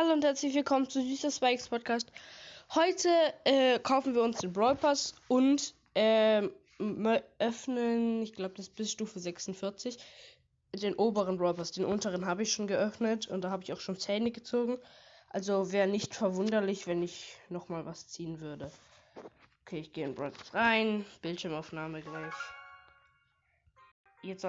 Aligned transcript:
Hallo 0.00 0.12
und 0.12 0.22
herzlich 0.22 0.54
willkommen 0.54 0.88
zu 0.88 1.02
Süßer 1.02 1.32
Spikes 1.32 1.70
Podcast. 1.70 2.12
Heute 2.72 3.08
äh, 3.42 3.80
kaufen 3.80 4.14
wir 4.14 4.22
uns 4.22 4.38
den 4.38 4.52
Brawl 4.52 4.76
Pass 4.76 5.16
und 5.26 5.74
ähm, 5.96 6.52
öffnen, 7.40 8.22
ich 8.22 8.32
glaube, 8.32 8.54
das 8.54 8.68
ist 8.68 8.76
bis 8.76 8.92
Stufe 8.92 9.18
46, 9.18 9.98
den 10.72 10.94
oberen 10.94 11.36
Brawl 11.36 11.54
Pass. 11.54 11.72
Den 11.72 11.84
unteren 11.84 12.26
habe 12.26 12.44
ich 12.44 12.52
schon 12.52 12.68
geöffnet 12.68 13.26
und 13.26 13.40
da 13.40 13.50
habe 13.50 13.64
ich 13.64 13.72
auch 13.72 13.80
schon 13.80 13.98
Zähne 13.98 14.30
gezogen. 14.30 14.78
Also 15.30 15.72
wäre 15.72 15.88
nicht 15.88 16.14
verwunderlich, 16.14 16.86
wenn 16.86 17.02
ich 17.02 17.34
nochmal 17.48 17.84
was 17.84 18.06
ziehen 18.06 18.38
würde. 18.38 18.70
Okay, 19.62 19.80
ich 19.80 19.92
gehe 19.92 20.04
in 20.04 20.14
Brawl 20.14 20.30
Pass 20.30 20.54
rein. 20.54 21.04
Bildschirmaufnahme 21.22 22.02
gleich. 22.02 22.34
Jetzt 24.22 24.44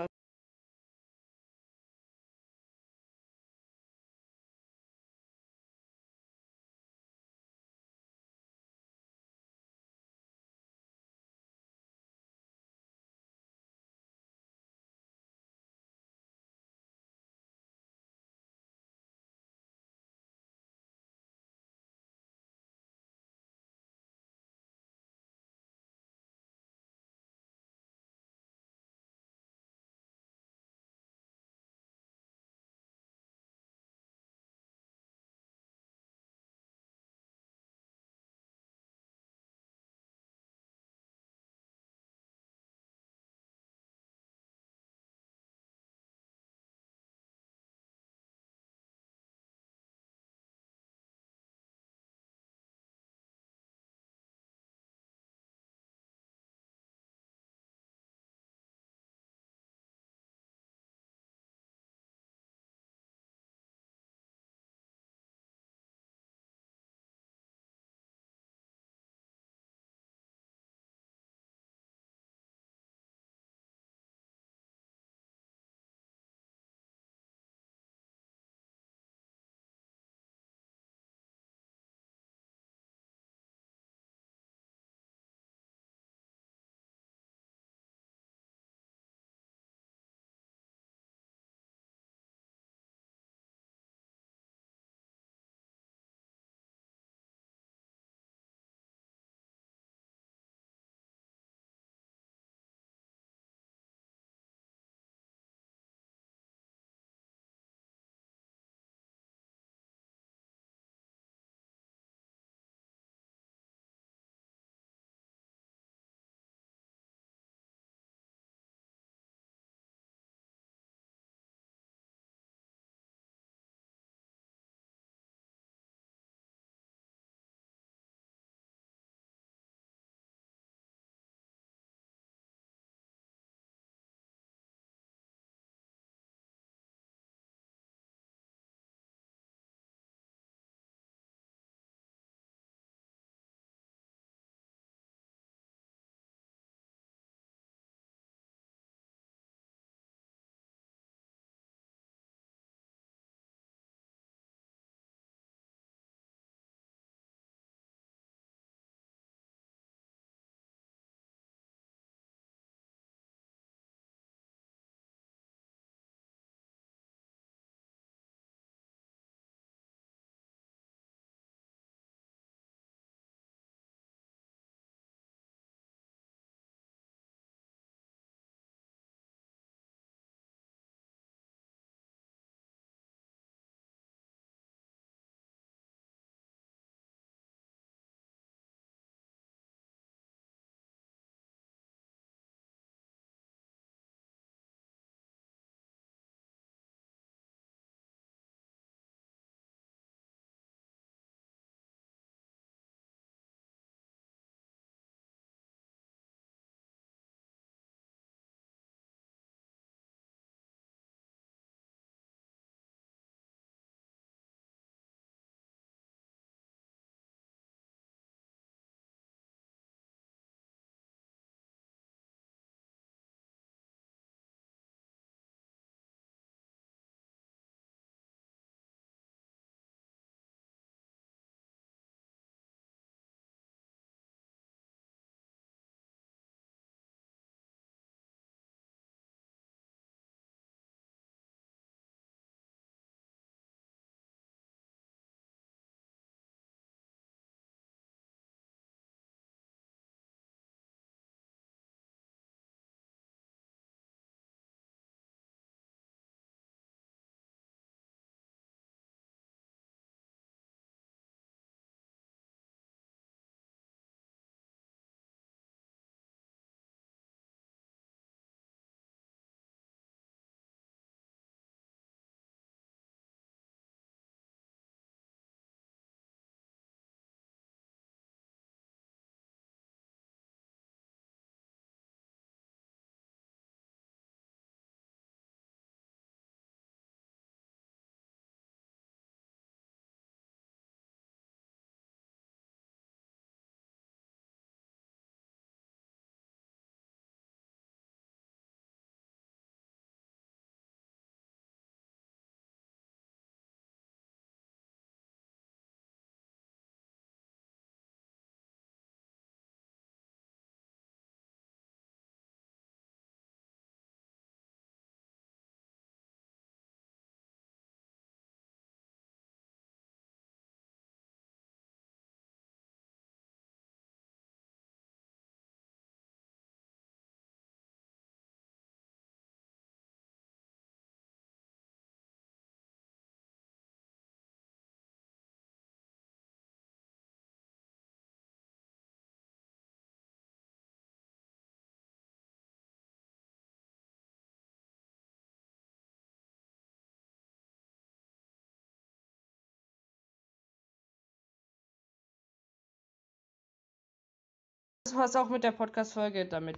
war's 355.15 355.35
auch 355.35 355.49
mit 355.49 355.63
der 355.63 355.71
Podcast-Folge. 355.71 356.45
Damit 356.45 356.67